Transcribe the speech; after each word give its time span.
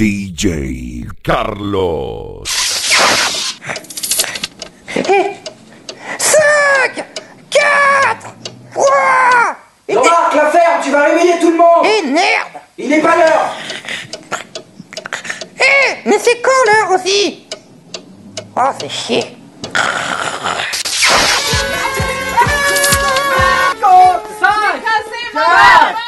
DJ 0.00 1.04
Carlos. 1.22 2.42
5, 6.16 7.04
4, 7.50 8.34
3. 8.72 8.86
Remarque 9.90 10.34
la 10.36 10.50
ferme, 10.50 10.82
tu 10.82 10.90
vas 10.90 11.04
réveiller 11.04 11.38
tout 11.38 11.50
le 11.50 11.58
monde. 11.58 11.84
Eh 11.84 12.06
merde 12.06 12.62
Il 12.78 12.88
n'est 12.88 13.02
pas 13.02 13.14
l'heure. 13.14 13.54
Eh, 15.58 16.08
mais 16.08 16.18
c'est 16.18 16.40
quand 16.40 16.50
l'heure 16.64 16.98
aussi? 16.98 17.46
Oh, 18.56 18.70
c'est 18.80 18.88
chier. 18.88 19.36
Oh, 23.84 24.16
5, 24.40 25.99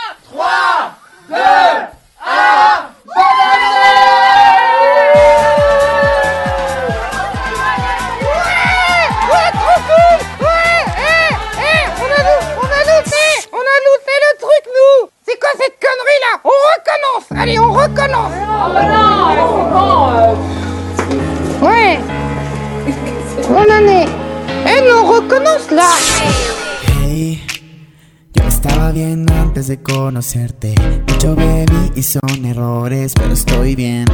Allez, 17.42 17.59
on 17.59 17.73
recommence 17.73 18.32
Ouais 21.60 21.98
On 23.50 23.64
en 23.64 23.88
est 23.88 24.06
Eh, 24.64 24.92
on 24.92 25.09
recommence, 25.09 25.69
là 25.73 25.91
Hey, 26.86 27.42
yo 28.33 28.45
estaba 28.47 28.92
bien 28.92 29.27
antes 29.42 29.66
de 29.66 29.77
conocerte. 29.83 30.77
Mucho 31.09 31.34
baby 31.34 31.91
y 31.97 32.02
son 32.05 32.45
errores, 32.45 33.12
pero 33.14 33.33
estoy 33.33 33.74
bien. 33.74 34.05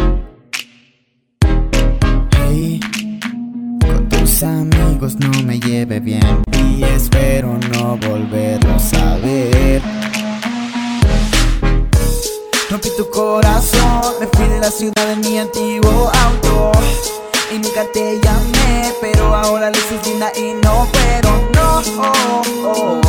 Hey, 2.48 2.80
con 3.82 4.08
tus 4.08 4.42
amigos 4.42 5.16
no 5.20 5.42
me 5.42 5.60
lleve 5.60 6.00
bien 6.00 6.42
y 6.64 6.82
espero 6.82 7.58
no 7.74 7.98
volverlos 7.98 8.94
a 8.94 9.16
ver. 9.18 9.97
Tu 12.98 13.08
corazón, 13.10 14.16
me 14.18 14.26
fui 14.26 14.48
de 14.48 14.58
la 14.58 14.72
ciudad 14.72 15.12
en 15.12 15.20
mi 15.20 15.38
antiguo 15.38 16.10
auto. 16.24 16.72
Y 17.54 17.58
nunca 17.60 17.84
te 17.92 18.18
llamé, 18.20 18.92
pero 19.00 19.36
ahora 19.36 19.70
luces 19.70 20.04
linda 20.04 20.32
y 20.36 20.54
no 20.64 20.88
puedo, 20.90 21.48
no, 21.54 21.80
oh, 22.02 22.42
oh, 22.64 23.07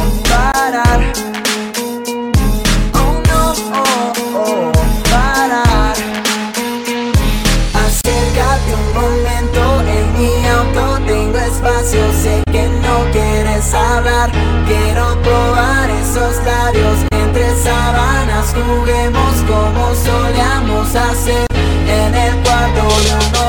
pensarse 20.92 21.46
en 21.88 22.16
el 22.16 22.34
cuarto 22.44 22.82
de 23.04 23.14
honor. 23.14 23.49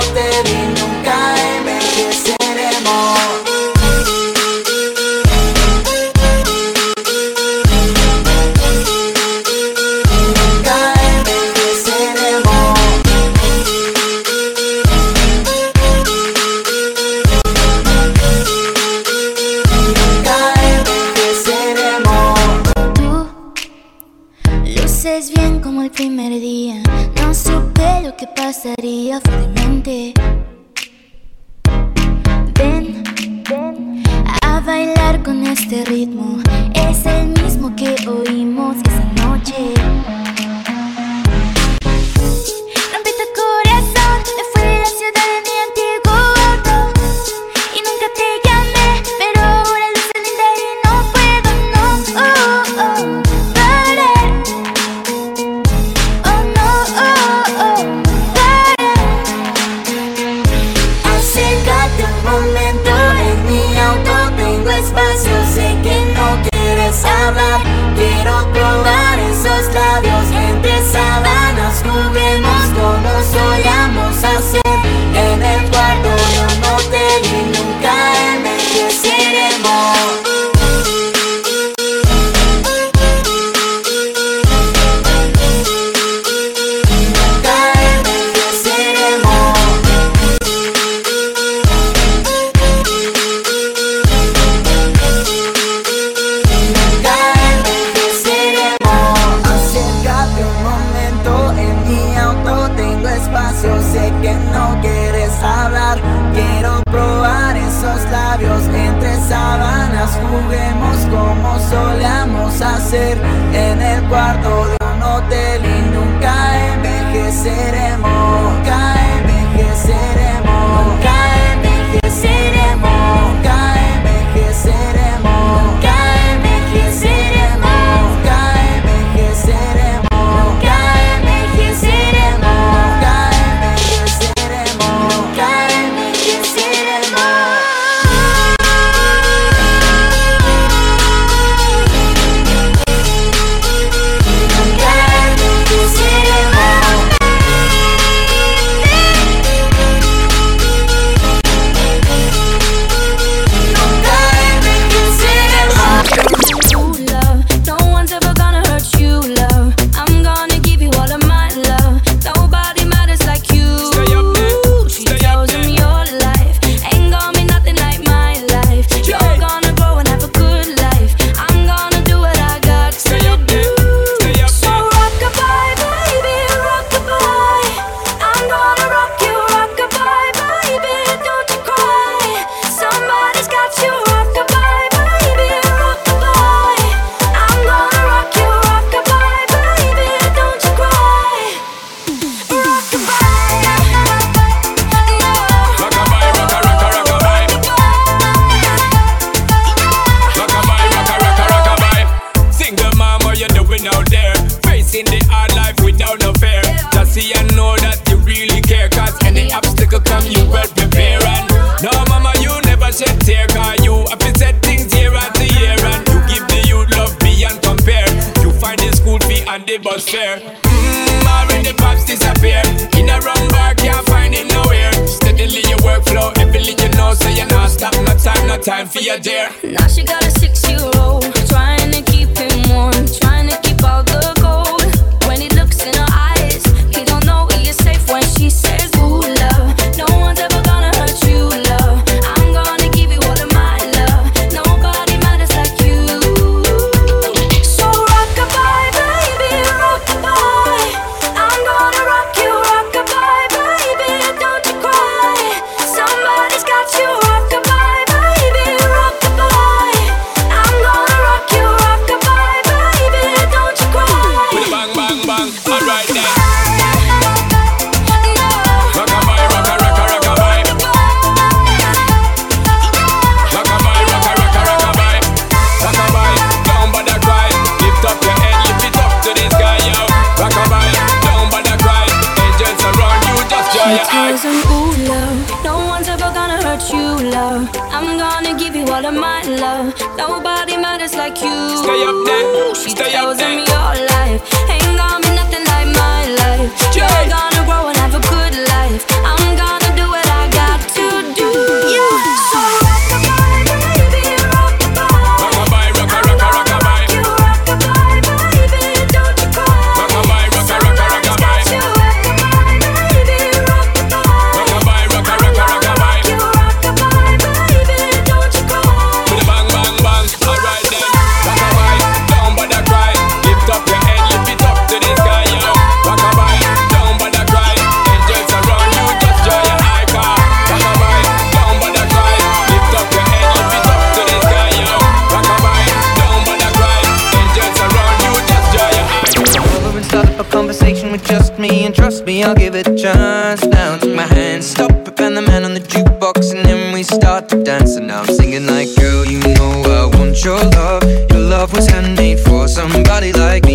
your 350.44 350.58
love. 350.58 351.02
Your 351.30 351.40
love 351.40 351.72
was 351.72 351.86
handmade 351.86 352.40
for 352.40 352.68
somebody 352.68 353.32
like 353.32 353.64
me. 353.64 353.69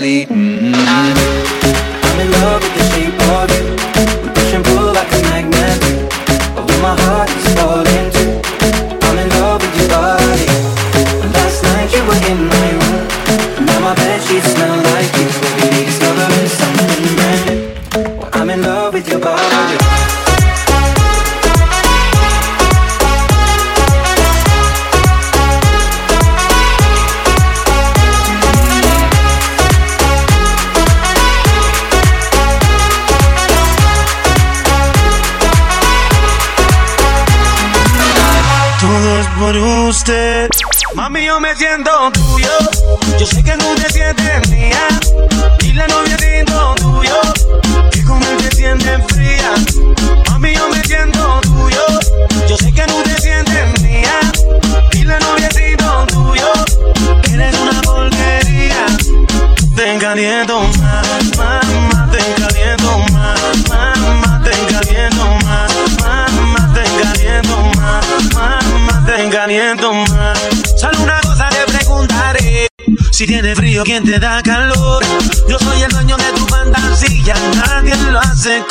leading. 0.00 1.21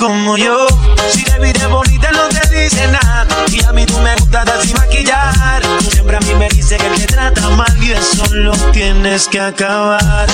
Como 0.01 0.35
yo. 0.35 0.65
Si 1.11 1.23
te 1.23 1.37
viste 1.37 1.63
bonita, 1.67 2.11
no 2.11 2.27
te 2.29 2.63
dice 2.63 2.87
nada. 2.87 3.27
Y 3.51 3.63
a 3.63 3.71
mí 3.71 3.85
tú 3.85 3.99
me 3.99 4.15
gustas 4.15 4.49
así 4.49 4.73
maquillar. 4.73 5.61
Siempre 5.91 6.17
a 6.17 6.19
mí 6.21 6.33
me 6.39 6.49
dice 6.49 6.75
que 6.77 6.89
te 6.89 7.05
trata 7.05 7.47
mal 7.49 7.71
y 7.79 7.91
eso 7.91 8.23
lo 8.33 8.51
tienes 8.71 9.27
que 9.27 9.39
acabar. 9.39 10.27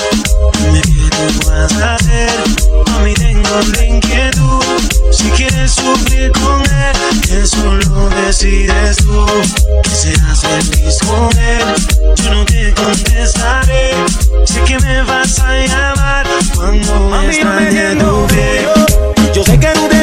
Dime 0.58 0.80
qué 0.80 1.10
tú 1.10 1.40
puedas 1.40 1.72
hacer. 1.72 2.30
A 2.96 2.98
mí 3.00 3.12
tengo 3.12 3.60
la 3.76 3.84
inquietud. 3.84 4.64
Si 5.12 5.28
quieres 5.32 5.72
sufrir 5.72 6.32
con 6.32 6.62
él, 6.62 7.42
eso 7.42 7.74
lo 7.74 8.08
decides 8.08 8.96
tú. 8.96 9.26
Que 9.82 9.90
seas 9.90 10.40
feliz 10.40 10.98
con 11.06 11.28
él. 11.38 12.14
Yo 12.16 12.30
no 12.32 12.44
te 12.46 12.72
contestaré. 12.72 13.92
Sé 14.46 14.62
que 14.62 14.78
me 14.78 15.02
vas 15.02 15.38
a 15.40 15.54
llamar 15.54 16.26
cuando 16.56 17.10
me 17.10 17.26
extrañe 17.26 17.96
tu 17.96 18.26
piel. 18.28 19.17
Sé 19.48 19.58
que 19.58 19.72
te 19.72 19.97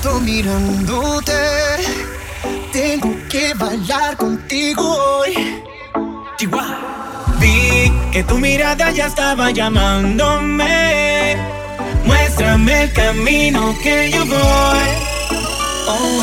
rato 0.00 0.20
mirándote. 0.20 1.32
Tengo 2.72 3.14
que 3.28 3.52
bailar 3.54 4.16
contigo 4.16 4.82
hoy. 4.82 5.62
Vi 7.38 7.92
que 8.12 8.22
tu 8.24 8.38
mirada 8.38 8.90
ya 8.92 9.06
estaba 9.06 9.50
llamándome. 9.50 11.36
Muéstrame 12.04 12.84
el 12.84 12.92
camino 12.92 13.74
que 13.82 14.10
yo 14.10 14.24
voy. 14.24 14.88
Oh, 15.86 16.22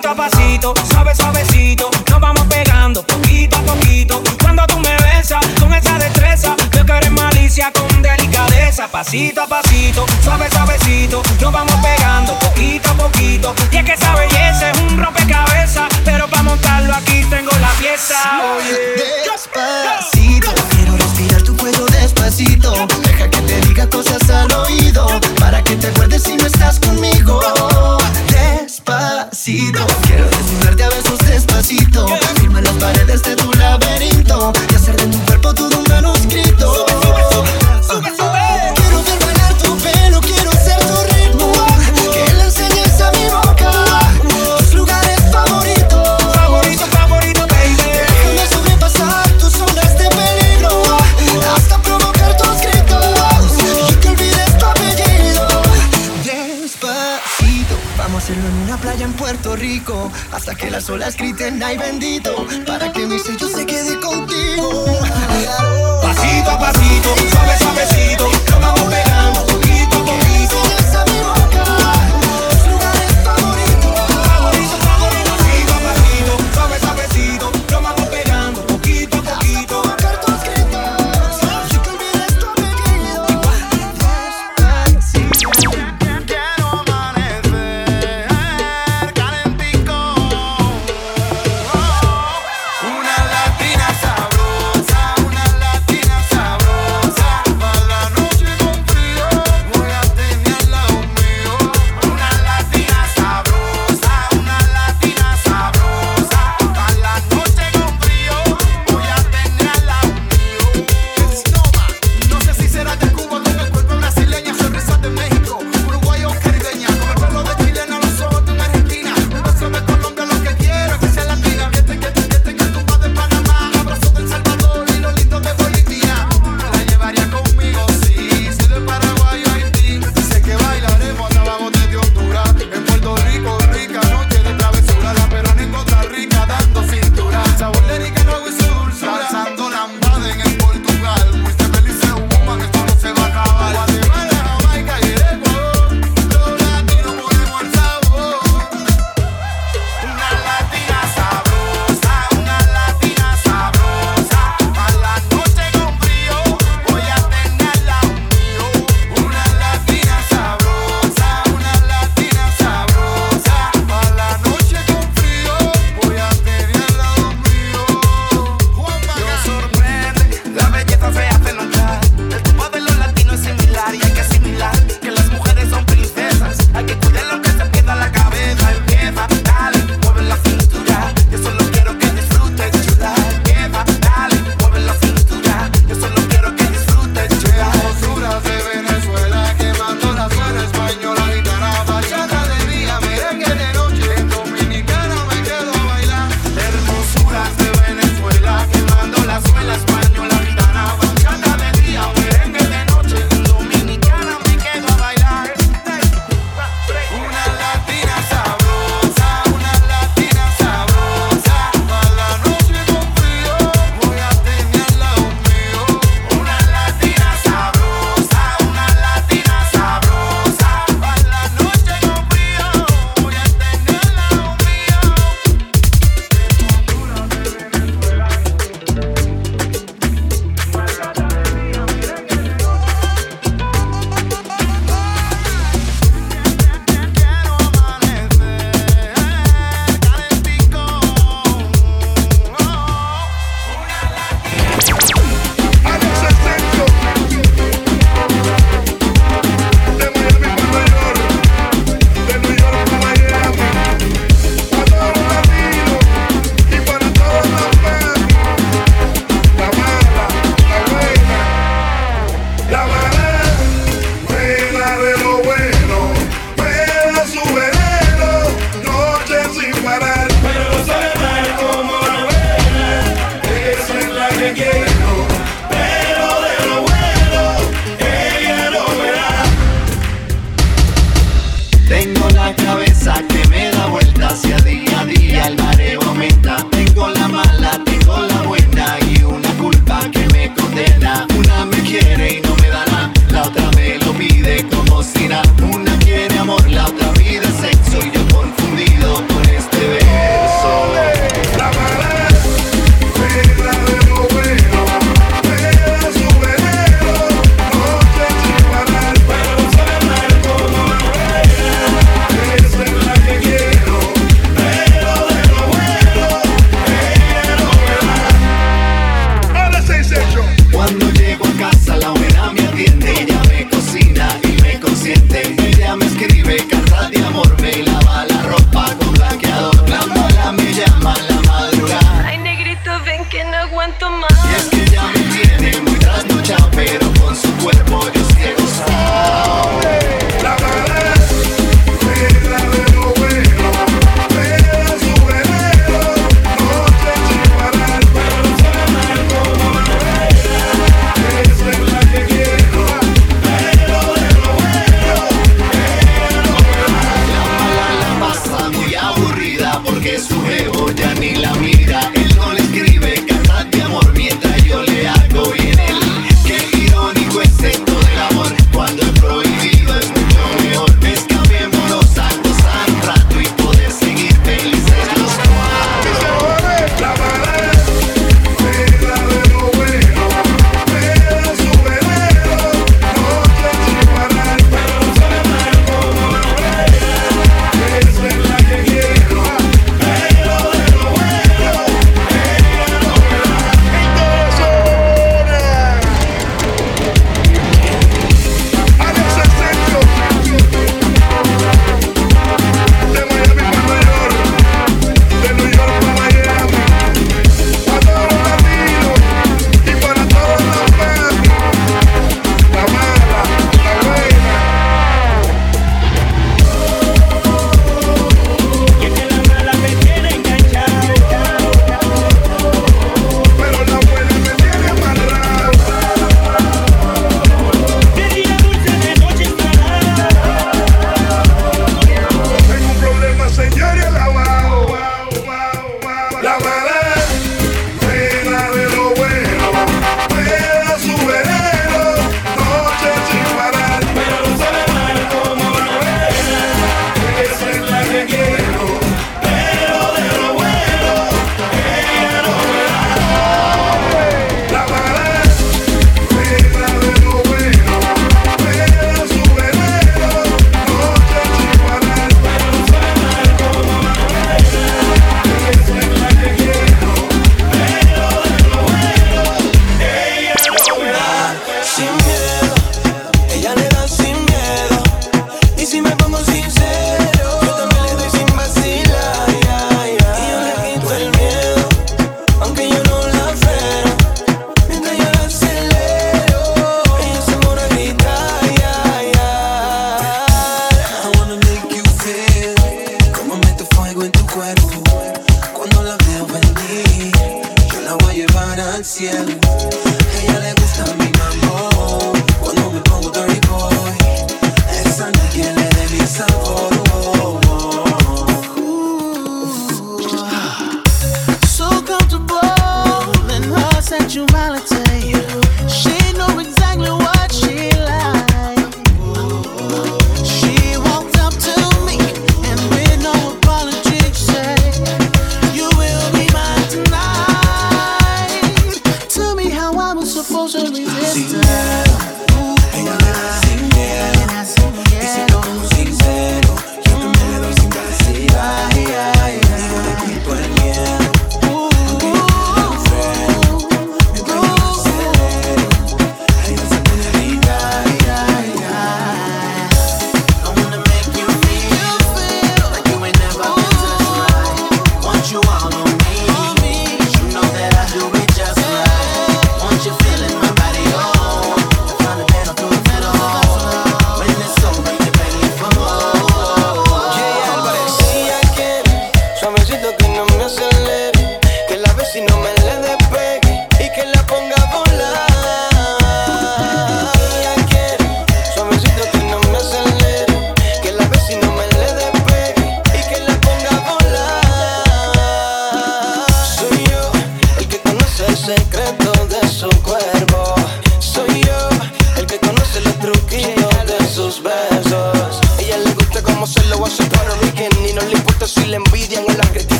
Pasito 0.00 0.22
a 0.22 0.30
pasito, 0.30 0.74
suave, 0.90 1.14
suavecito. 1.14 1.90
Nos 2.08 2.20
vamos 2.20 2.46
pegando 2.46 3.02
poquito 3.02 3.58
a 3.58 3.60
poquito. 3.60 4.22
Cuando 4.40 4.66
tú 4.66 4.78
me 4.78 4.96
besas 4.96 5.44
con 5.60 5.74
esa 5.74 5.98
destreza, 5.98 6.56
veo 6.70 6.86
que 6.86 7.10
malicia 7.10 7.70
con 7.70 8.00
delicadeza. 8.00 8.88
Pasito 8.88 9.42
a 9.42 9.46
pasito, 9.46 10.06
suave, 10.22 10.48
suavecito. 10.48 10.59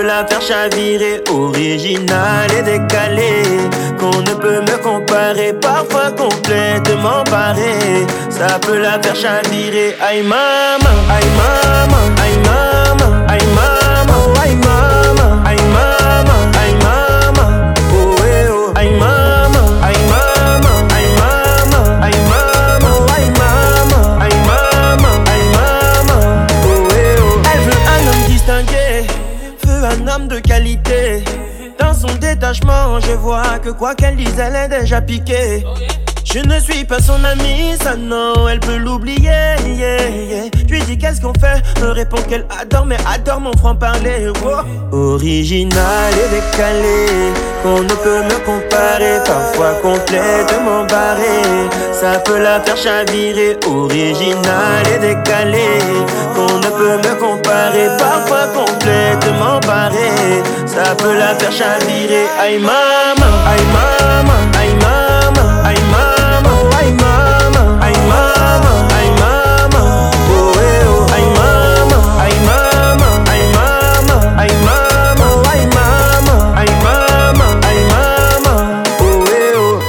Peut 0.00 0.06
la 0.06 0.26
faire 0.26 0.40
chavirer, 0.40 1.22
original 1.30 2.48
et 2.58 2.62
décalé, 2.62 3.42
qu'on 3.98 4.20
ne 4.22 4.34
peut 4.34 4.60
me 4.62 4.76
comparer, 4.82 5.52
parfois 5.52 6.10
complètement 6.12 7.22
barré. 7.30 8.06
Ça 8.30 8.58
peut 8.60 8.78
la 8.78 8.98
faire 9.02 9.16
chavirer, 9.16 9.96
aïe 10.00 10.22
maman, 10.22 10.96
aïe 11.14 11.30
maman, 11.36 12.04
aïe 12.22 12.29
son 32.54 32.66
détachement, 32.66 33.00
je 33.00 33.12
vois 33.12 33.58
que 33.62 33.70
quoi 33.70 33.94
qu'elle 33.94 34.16
dise, 34.16 34.38
elle 34.38 34.56
est 34.56 34.80
déjà 34.80 35.00
piquée. 35.00 35.64
Je 36.24 36.38
ne 36.38 36.60
suis 36.60 36.84
pas 36.84 37.00
son 37.00 37.24
amie, 37.24 37.76
ça 37.82 37.96
non, 37.96 38.48
elle 38.48 38.60
peut 38.60 38.76
l'oublier. 38.76 39.56
yeah. 39.66 40.48
Je 40.54 40.74
lui 40.74 40.80
dis 40.82 40.96
qu'est-ce 40.96 41.20
qu'on 41.20 41.32
fait, 41.40 41.60
me 41.82 41.90
répond 41.90 42.18
qu'elle 42.28 42.46
adore, 42.60 42.86
mais 42.86 42.98
adore 43.12 43.40
mon 43.40 43.52
franc-parler. 43.56 44.30
Original 44.92 46.12
et 46.12 46.34
décalé, 46.34 47.06
qu'on 47.62 47.82
ne 47.82 47.88
peut 47.88 48.22
me 48.22 48.38
comparer, 48.44 49.18
parfois 49.26 49.72
complètement 49.82 50.84
barré. 50.88 51.68
Ça 51.92 52.20
peut 52.20 52.40
la 52.40 52.60
faire 52.60 52.76
chavirer, 52.76 53.56
original 53.66 54.86
et 54.94 54.98
décalé, 54.98 55.66
qu'on 56.36 56.58
ne 56.58 56.70
peut 56.78 57.08
me 57.08 57.14
comparer, 57.18 57.88
parfois 57.98 58.46
complètement 58.54 59.58
barré. 59.66 60.42
Ça 60.72 60.94
peut 60.94 61.18
la 61.18 61.34
faire 61.34 61.50
chavirer, 61.50 62.26
aïe 62.38 62.58
maman, 62.60 63.32
aïe 63.44 63.66
maman, 63.74 64.40
aïe 64.56 64.74
maman, 64.74 65.48
aïe 65.64 65.82
maman, 65.90 66.58
aïe 66.78 66.92
maman, 66.92 67.66
aïe 67.82 67.98
maman, 68.08 68.76
aïe 68.96 69.10
maman, 69.18 70.10
oh 70.30 70.52
eh 70.62 70.86
oh, 70.86 71.12
aïe 71.12 71.30
maman, 71.38 72.02
aïe 72.20 72.40
maman, 72.46 73.14
aïe 73.32 73.48
maman, 73.58 74.20
aïe 74.38 74.56
maman, 74.64 75.32
aïe 75.50 75.66
maman, 75.74 76.54
aïe 76.54 76.74
maman, 76.84 77.52
aïe 77.66 77.84
maman, 77.90 78.82
oh 79.00 79.24
eh 79.26 79.58
oh. 79.58 79.80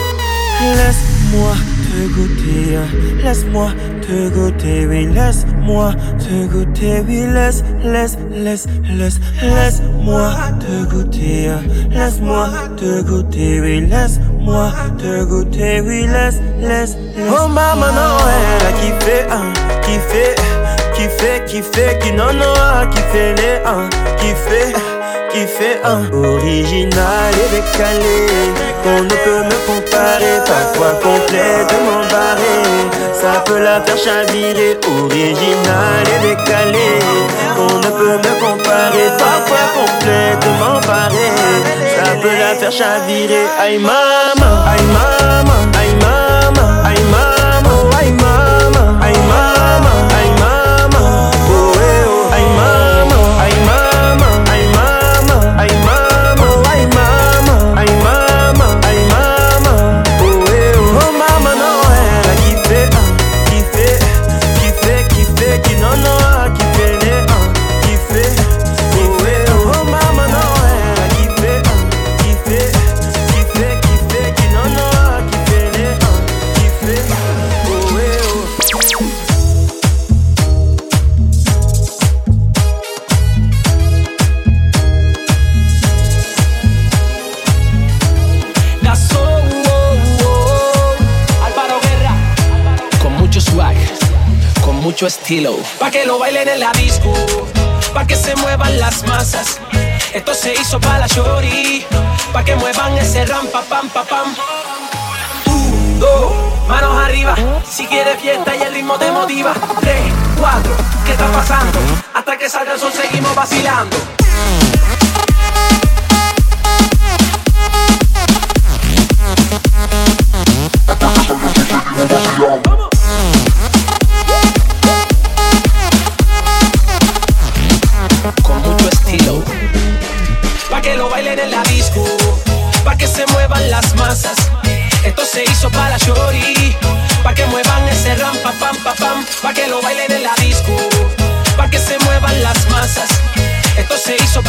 Laisse-moi 0.78 1.54
te 1.91 2.00
goûter, 2.15 2.78
hein. 2.78 2.88
laisse-moi 3.24 3.70
goûter, 4.41 4.88
oui, 4.88 5.06
laisse-moi 5.06 5.91
te 6.17 6.47
goûter, 6.47 7.04
oui, 7.08 7.25
laisse, 7.34 7.63
laisse, 7.84 8.17
laisse, 8.32 8.65
laisse, 8.97 9.19
laisse-moi 9.41 10.32
te 10.60 10.89
goûter, 10.89 11.49
hein. 11.49 11.62
laisse-moi 11.91 12.47
te 12.77 13.01
goûter, 13.01 13.62
oui, 13.62 13.82
laisse-moi 13.82 14.71
te 14.97 15.23
goûter, 15.25 15.82
oui, 15.82 16.08
laisse, 16.08 16.39
laisse, 16.60 16.95
laisse. 17.15 17.30
Oh 17.30 17.47
maman, 17.47 17.91
non, 17.97 18.17
elle 18.36 18.67
a 18.67 18.71
kiffé, 18.80 19.17
hein, 19.30 19.54
kiffé, 19.84 20.36
kiffé, 20.95 21.43
kiffé, 21.45 21.99
qui 22.01 22.12
non, 22.12 22.34
non, 22.34 22.54
a 22.56 22.86
kiffé 22.88 23.36
les, 23.36 23.58
hein, 23.65 23.89
kiffé 24.17 24.73
qui 25.32 25.47
fait 25.47 25.80
un 25.84 26.12
original 26.13 27.32
et 27.34 27.49
décalé 27.56 28.51
qu'on 28.84 29.04
ne 29.04 29.15
peut 29.23 29.43
me 29.49 29.58
comparer, 29.65 30.38
parfois 30.45 30.93
complètement 31.01 32.01
barré. 32.12 33.01
Ça 33.21 33.39
peut 33.45 33.60
la 33.60 33.79
faire 33.81 33.97
chavirer, 33.97 34.79
original 34.84 36.03
et 36.07 36.27
décalé. 36.27 36.89
Qu'on 37.55 37.77
ne 37.77 37.91
peut 37.91 38.17
me 38.17 38.34
comparer, 38.39 39.12
parfois 39.19 39.67
complètement 39.77 40.79
barré. 40.88 41.29
Ça 41.95 42.15
peut 42.19 42.36
la 42.39 42.55
faire 42.55 42.71
chavirer, 42.71 43.45
aïe 43.60 43.77
maman, 43.77 44.65
aïe 44.65 44.81
maman, 44.97 45.62
aïe 45.79 45.95
maman, 46.01 46.67
aïe 46.84 47.03
maman, 47.12 47.77
aïe 47.99 48.12
maman, 48.13 48.99
aïe 49.03 49.19
maman, 49.29 50.07
estilo. 95.32 95.58
Pa' 95.80 95.89
que 95.89 96.06
lo 96.06 96.20
bailen 96.20 96.50
en 96.50 96.60
la 96.60 96.72
disco, 96.74 96.90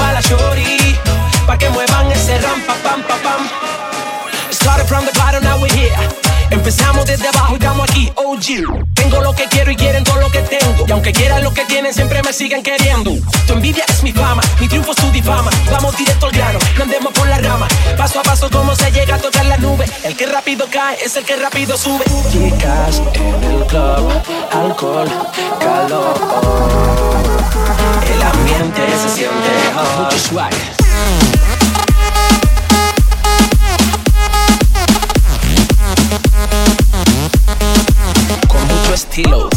pa' 0.02 0.12
la 0.12 0.20
shorty, 0.20 0.96
pa' 1.46 1.56
que 1.56 1.68
muevan 1.70 2.10
ese 2.10 2.38
rampa, 2.40 2.74
pam, 2.84 3.00
pam, 3.08 3.20
pam. 3.22 3.42
Started 4.50 4.86
from 4.86 5.04
the 5.06 5.12
bottom, 5.12 5.42
now 5.44 5.56
we're 5.60 5.72
here. 5.72 5.94
Empezamos 6.50 7.06
desde 7.06 7.28
abajo 7.28 7.52
y 7.54 7.58
estamos 7.58 7.88
aquí, 7.88 8.12
OG. 8.16 8.48
Tengo 8.94 9.20
lo 9.22 9.32
que 9.34 9.46
quiero 9.46 9.70
y 9.70 9.76
quieren 9.76 10.04
todo 10.04 10.20
lo 10.20 10.30
que 10.30 10.40
tengo. 10.40 10.84
Y 10.86 10.92
aunque 10.92 11.12
quieran 11.12 11.42
lo 11.42 11.54
que 11.54 11.64
tienen, 11.64 11.94
siempre 11.94 12.20
me 12.22 12.32
siguen 12.32 12.62
queriendo. 12.62 13.10
Tu 13.46 13.52
envidia 13.54 13.84
es 13.88 14.02
mi 14.02 14.12
fama, 14.12 14.42
mi 14.60 14.68
triunfo 14.68 14.90
es 14.90 14.98
tu 14.98 15.10
difama. 15.10 15.50
Vamos 15.70 15.96
directo 15.96 16.26
al 16.26 16.32
grano, 16.32 16.58
no 16.76 16.82
andemos 16.82 17.12
por 17.12 17.26
la 17.28 17.38
rama. 17.38 17.66
Paso 17.96 18.20
a 18.20 18.22
paso, 18.22 18.50
como 18.50 18.74
se 18.74 18.90
llega 18.90 19.14
a 19.14 19.18
tocar 19.18 19.46
la 19.46 19.56
nube. 19.56 19.86
El 20.04 20.14
que 20.14 20.26
rápido 20.26 20.66
cae 20.70 20.98
es 21.02 21.16
el 21.16 21.24
que 21.24 21.36
rápido 21.36 21.78
sube. 21.78 22.04
Chicas 22.30 23.00
en 23.14 23.44
el 23.44 23.66
club, 23.66 24.12
alcohol, 24.52 25.08
calor 25.58 26.20
el 28.12 28.22
ambiente 28.22 28.80
se 29.02 29.08
siente 29.08 29.50
hot. 29.74 30.04
Mucho 30.04 30.18
swag. 30.18 30.52
Con 38.48 38.66
mucho 38.66 38.94
estilo. 38.94 39.51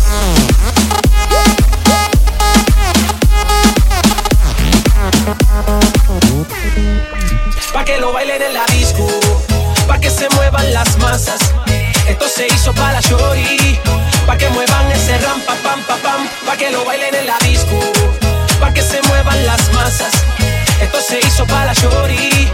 se 21.22 21.28
hizo 21.28 21.46
para 21.46 21.66
la 21.66 21.74
shorty, 21.74 22.50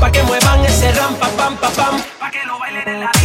pa' 0.00 0.10
que 0.10 0.22
muevan 0.22 0.64
ese 0.64 0.90
rampa, 0.92 1.28
pam, 1.36 1.56
pam, 1.56 1.72
pam, 1.72 2.02
pa' 2.18 2.30
que 2.30 2.44
lo 2.46 2.58
bailen 2.58 2.88
en 2.88 3.00
la 3.00 3.15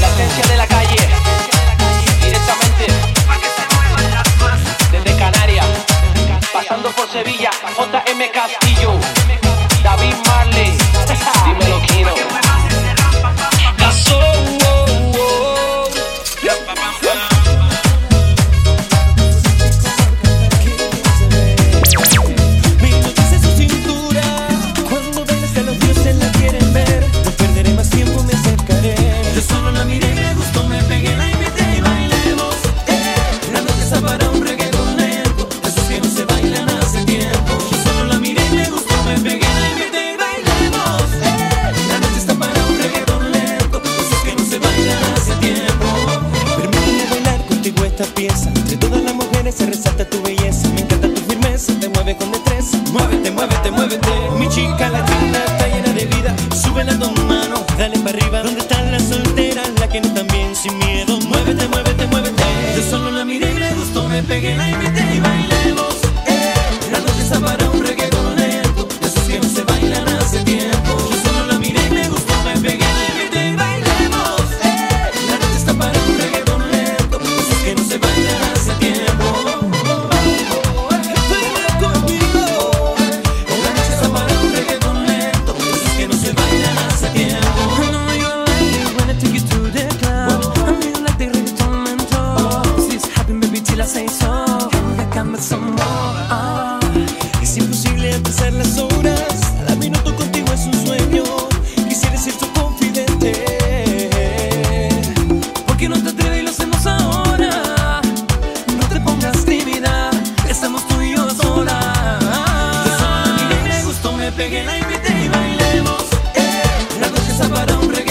invité 114.81 115.25
y 115.25 115.29
bailemos. 115.29 116.03
Eh. 116.35 116.99
La 116.99 117.07
noche 117.09 117.31
está 117.31 117.47
para 117.49 117.77
un 117.77 117.93
reggae. 117.93 118.10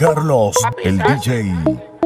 Carlos, 0.00 0.54
el 0.82 0.96
DJ 0.96 1.52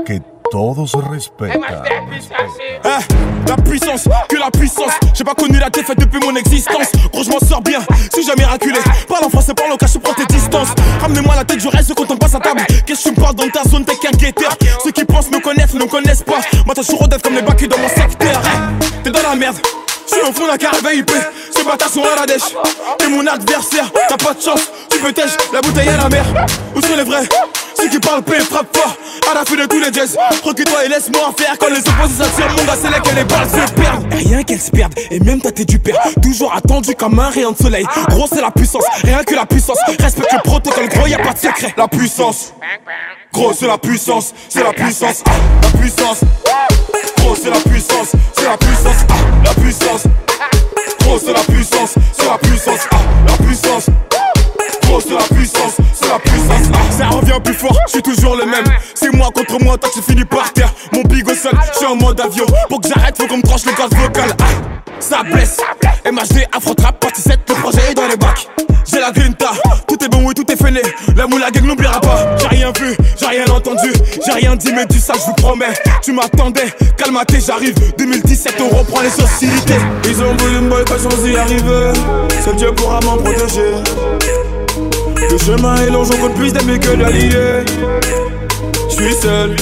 que 0.04 0.20
todos 0.50 0.94
respetan. 1.12 1.62
Eh, 1.62 3.48
la 3.48 3.56
puissance, 3.56 4.08
que 4.28 4.36
la 4.36 4.50
puissance. 4.50 4.90
J'ai 5.14 5.22
pas 5.22 5.36
connu 5.36 5.60
la 5.60 5.70
défaite 5.70 6.00
depuis 6.00 6.18
mon 6.18 6.34
existence. 6.34 6.88
Gros, 7.12 7.22
je 7.22 7.30
m'en 7.30 7.38
sors 7.38 7.62
bien, 7.62 7.78
si 8.12 8.24
jamais 8.26 8.44
raculé. 8.44 8.80
Parle 9.06 9.26
en 9.26 9.30
français, 9.30 9.54
parle 9.54 9.70
en 9.70 9.76
cache, 9.76 9.96
prends 9.98 10.12
tes 10.14 10.26
distances. 10.26 10.74
Ramenez-moi 11.02 11.36
la 11.36 11.44
tête, 11.44 11.60
je 11.60 11.68
reste 11.68 11.94
quand 11.94 12.10
on 12.10 12.16
passe 12.16 12.34
à 12.34 12.40
table. 12.40 12.62
Qu'est-ce 12.84 13.04
que 13.04 13.10
tu 13.10 13.14
me 13.14 13.22
parles 13.22 13.36
dans 13.36 13.48
ta 13.48 13.62
zone, 13.62 13.84
t'es 13.84 13.94
qu'un 13.94 14.10
guetteur? 14.10 14.56
Ceux 14.82 14.90
qui 14.90 15.04
pensent 15.04 15.30
me 15.30 15.38
connaissent, 15.38 15.74
ne 15.74 15.78
me 15.84 15.86
connaissent 15.86 16.24
pas. 16.24 16.40
Moi, 16.66 16.74
t'as 16.74 16.82
toujours 16.82 17.06
d'être 17.06 17.22
comme 17.22 17.36
les 17.36 17.42
bacs 17.42 17.64
dans 17.68 17.78
mon 17.78 17.88
secteur. 17.88 18.42
Eh, 18.44 19.02
T'es 19.04 19.10
dans 19.12 19.22
la 19.22 19.36
merde. 19.36 19.56
Je 20.06 20.14
suis 20.14 20.28
au 20.28 20.32
fond 20.32 20.46
d'un 20.46 20.56
carré 20.56 20.96
IP, 20.96 21.10
ces 21.54 21.64
bâtards 21.64 21.88
sont 21.88 22.02
à 22.02 22.20
la 22.20 22.26
dèche. 22.26 22.42
T'es 22.98 23.08
mon 23.08 23.26
adversaire, 23.26 23.90
t'as 24.08 24.16
pas 24.16 24.34
de 24.34 24.42
chance. 24.42 24.60
Tu 24.90 24.98
peux 24.98 25.12
tèche, 25.12 25.32
la 25.52 25.60
bouteille 25.60 25.88
à 25.88 25.96
la 25.96 26.08
mer. 26.08 26.24
Où 26.74 26.80
sont 26.80 26.96
les 26.96 27.04
vrais? 27.04 27.26
Ceux 27.76 27.88
qui 27.88 27.98
parlent 27.98 28.22
paix, 28.22 28.40
frappe 28.40 28.74
fort. 28.76 28.96
À 29.30 29.34
la 29.34 29.44
fin 29.44 29.56
de 29.56 29.66
tous 29.66 29.80
les 29.80 29.92
jazz. 29.92 30.16
Recule-toi 30.42 30.84
et 30.84 30.88
laisse-moi 30.88 31.28
en 31.28 31.32
faire. 31.32 31.56
Quand 31.58 31.68
les 31.68 31.80
opposés 31.80 32.24
s'attirent, 32.24 32.50
mon 32.56 32.64
gars 32.64 32.76
c'est 32.80 32.90
là 32.90 33.00
que 33.00 33.14
les 33.14 33.24
balles 33.24 33.48
se 33.48 33.72
perdent. 33.72 34.14
Rien 34.14 34.42
qu'elles 34.42 34.60
se 34.60 34.70
perdent, 34.70 34.94
et 35.10 35.20
même 35.20 35.40
t'es 35.40 35.64
du 35.64 35.78
père. 35.78 35.98
Toujours 36.22 36.54
attendu 36.54 36.94
comme 36.94 37.18
un 37.18 37.30
rayon 37.30 37.52
de 37.52 37.56
soleil. 37.56 37.86
Gros 38.08 38.26
c'est 38.28 38.40
la 38.40 38.50
puissance, 38.50 38.84
rien 39.02 39.24
que 39.24 39.34
la 39.34 39.46
puissance. 39.46 39.78
Respecte 39.98 40.32
le 40.32 40.42
protocole, 40.42 40.88
gros 40.88 41.06
y 41.06 41.14
a 41.14 41.18
pas 41.18 41.32
de 41.32 41.38
secret. 41.38 41.74
La 41.76 41.88
puissance. 41.88 42.52
Gros 43.32 43.52
c'est 43.52 43.66
la 43.66 43.78
puissance, 43.78 44.34
c'est 44.48 44.62
la 44.62 44.72
puissance. 44.72 45.22
La 45.62 45.78
puissance 45.80 46.20
C'est 47.32 47.48
la 47.50 47.56
puissance, 47.58 48.12
c'est 48.34 48.44
la 48.44 48.56
puissance 48.58 49.06
ah, 49.08 49.14
La 49.44 49.54
puissance. 49.54 50.02
C'est 51.18 51.32
la 51.32 51.40
puissance, 51.40 51.94
c'est 52.12 52.26
la 52.26 52.38
puissance 52.38 52.80
ah, 52.92 52.96
La 53.26 53.46
puissance 53.46 53.86
C'est 55.00 55.12
la 55.14 55.36
puissance, 55.36 55.76
c'est 55.94 56.08
la 56.08 56.18
puissance. 56.18 56.70
Ah, 56.72 56.92
Ça 56.92 57.08
revient 57.08 57.40
plus 57.42 57.54
fort, 57.54 57.76
je 57.86 57.92
suis 57.92 58.02
toujours 58.02 58.36
le 58.36 58.46
même. 58.46 58.64
C'est 58.94 59.12
moi 59.12 59.28
contre 59.34 59.62
moi, 59.62 59.76
toi 59.76 59.90
tu 59.92 60.00
finis 60.02 60.24
par 60.24 60.52
terre. 60.52 60.72
Mon 60.92 61.02
big 61.02 61.28
au 61.28 61.34
sol, 61.34 61.52
je 61.72 61.78
suis 61.78 61.86
en 61.86 61.96
mode 61.96 62.20
avion. 62.20 62.46
Pour 62.68 62.80
que 62.80 62.88
j'arrête, 62.88 63.16
faut 63.16 63.26
qu'on 63.26 63.38
me 63.38 63.42
tranche 63.42 63.64
le 63.66 63.72
gaz 63.72 63.90
vocal. 63.90 64.30
Ah, 64.40 64.44
Ça 65.00 65.22
blesse. 65.22 65.58
MHD, 66.04 66.46
Afro 66.56 66.74
Trap, 66.74 67.00
partie 67.00 67.22
7, 67.22 67.40
le 67.48 67.54
projet 67.54 67.80
est 67.90 67.94
dans 67.94 68.06
les 68.06 68.16
bacs. 68.16 68.46
J'ai 68.86 69.00
la 69.00 69.10
grinta, 69.10 69.50
tout 69.88 69.96
est 70.04 70.08
bon, 70.08 70.26
oui 70.26 70.34
tout 70.34 70.44
est 70.52 70.56
fêlé. 70.62 70.82
La 71.16 71.26
moula 71.26 71.50
gang 71.50 71.64
n'oubliera 71.64 72.00
pas. 72.00 72.36
J'ai 72.38 72.48
rien 72.48 72.72
vu, 72.78 72.94
j'ai 73.18 73.26
rien 73.26 73.46
entendu 73.46 73.90
J'ai 74.24 74.32
rien 74.32 74.54
dit 74.56 74.70
mais 74.74 74.84
dis 74.86 75.00
ça 75.00 75.14
je 75.14 75.24
vous 75.24 75.32
promets. 75.34 75.72
Tu 76.02 76.12
m'attendais, 76.12 76.66
calmaté 76.96 77.38
j'arrive. 77.44 77.74
2017 77.98 78.54
on 78.60 78.76
reprend 78.76 79.00
les 79.00 79.22
hostilités. 79.22 79.78
Ils 80.04 80.22
ont 80.22 80.36
voulu 80.36 80.60
me 80.60 80.68
boy 80.70 80.84
quand 80.86 80.98
j'ose 81.02 81.26
y 81.26 81.36
arriver. 81.36 81.92
Seul 82.44 82.56
Dieu 82.56 82.72
pourra 82.72 83.00
m'en 83.00 83.16
protéger 83.16 83.72
Le 85.34 85.38
chemin 85.40 85.74
est 85.78 85.90
long, 85.90 86.04
j'en 86.04 86.16
compte 86.16 86.34
plus 86.34 86.52
d'amis 86.52 86.78
que 86.78 86.94
d'alliés 86.94 87.64
Je 88.88 88.94
suis 88.94 89.14
seul, 89.14 89.56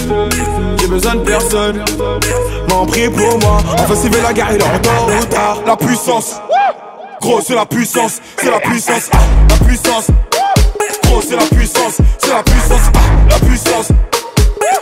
j'ai 0.78 0.86
besoin 0.86 1.14
de 1.14 1.20
personne 1.20 1.82
M'en 2.68 2.84
prie 2.84 3.08
pour 3.08 3.38
moi, 3.38 3.56
enfin 3.78 3.94
veut 3.94 4.22
la 4.22 4.34
guerre 4.34 4.48
il 4.50 4.60
est 4.60 4.62
en 4.62 4.78
tort 4.80 5.08
ou 5.08 5.24
tard 5.24 5.62
La 5.66 5.74
puissance, 5.74 6.36
gros 7.22 7.40
c'est 7.40 7.54
la 7.54 7.64
puissance, 7.64 8.20
c'est 8.36 8.50
la 8.50 8.60
puissance, 8.60 9.08
ah, 9.14 9.18
la 9.48 9.66
puissance 9.66 10.06
Gros 11.04 11.22
c'est 11.26 11.36
la 11.36 11.46
puissance, 11.46 11.96
c'est 12.18 12.32
la 12.34 12.42
puissance, 12.42 12.90
ah, 12.94 12.98
la 13.30 13.38
puissance 13.38 13.88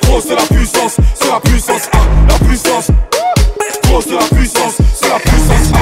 Gros 0.03 0.20
c'est 0.20 0.34
la 0.34 0.57
puissance, 0.57 0.97
c'est 1.14 1.30
la 1.30 1.38
puissance, 1.38 1.88
ah, 1.93 1.99
la 2.28 2.49
puissance 2.49 2.88
Gros 3.84 4.03
c'est 4.03 4.14
la 4.14 4.36
puissance, 4.36 4.74
c'est 5.01 5.09
la 5.09 5.18
puissance, 5.20 5.72
ah. 5.72 5.80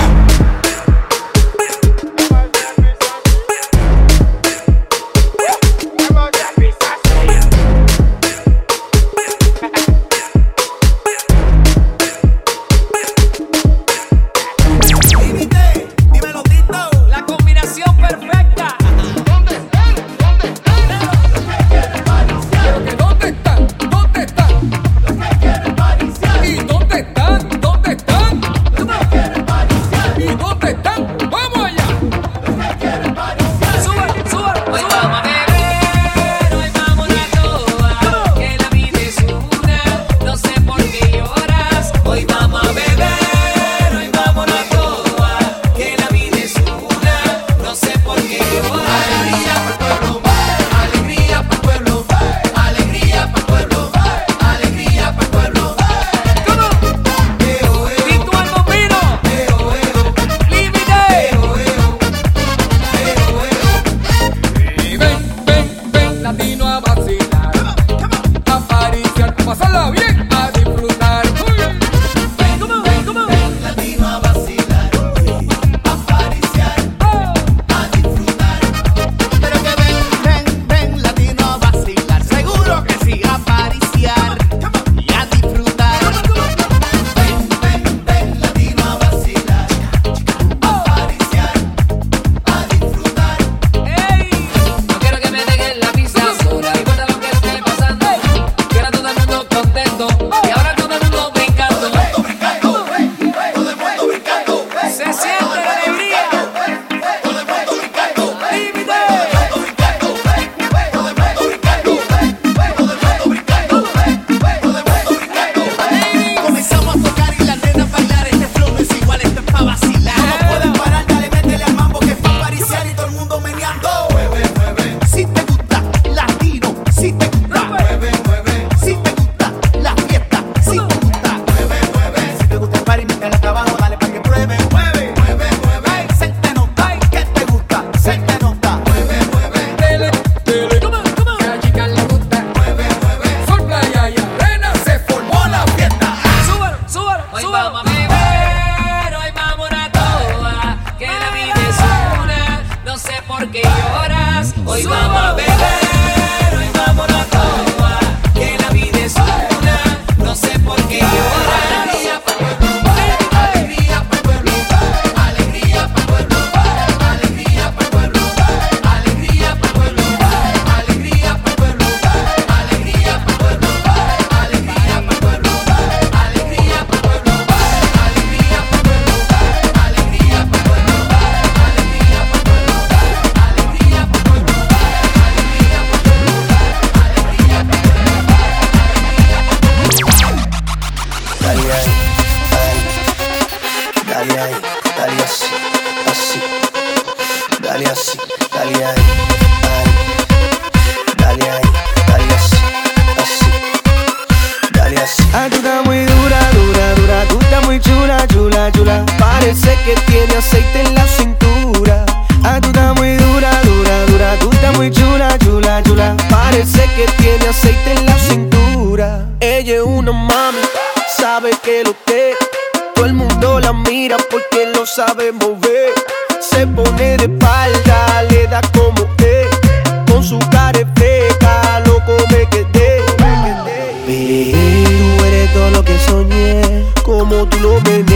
monte 237.39 237.57
o 237.57 237.61
lobby 237.61 238.08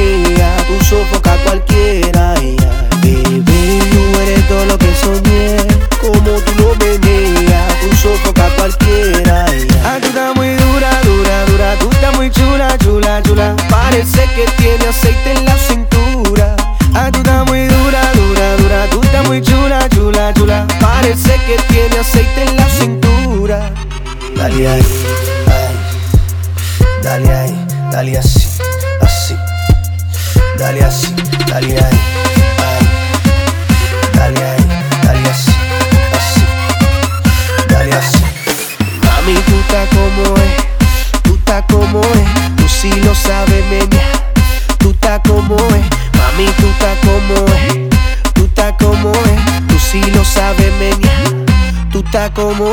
como 52.34 52.71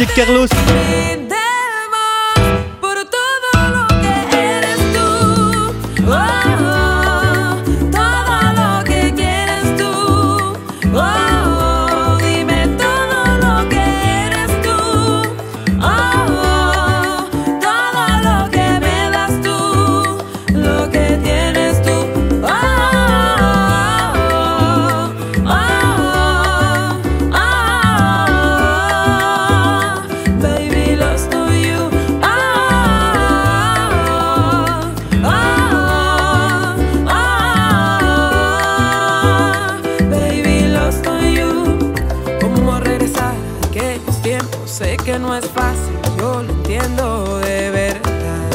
DJ 0.00 0.14
Carlos. 0.14 0.49
sé 44.80 44.96
que 44.96 45.18
no 45.18 45.36
es 45.36 45.44
fácil, 45.50 45.94
yo 46.18 46.42
lo 46.42 46.52
entiendo 46.54 47.38
de 47.40 47.70
verdad. 47.70 48.50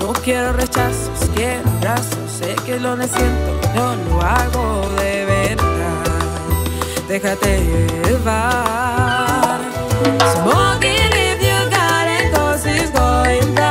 No 0.00 0.14
quiero 0.24 0.54
rechazos, 0.54 1.18
quiero 1.34 1.68
abrazos, 1.76 2.30
sé 2.38 2.56
que 2.64 2.80
lo 2.80 2.96
siento, 2.96 3.50
yo 3.76 3.94
lo 4.06 4.22
hago 4.22 4.88
de 4.98 5.26
verdad. 5.26 6.04
Déjate 7.06 7.60
llevar. 8.06 9.60
So, 10.32 10.78
if 10.80 11.42
you 11.42 11.58
got 11.70 12.08
it, 12.08 12.32
cause 12.32 12.64
it's 12.64 12.90
going 12.92 13.54
down. 13.54 13.63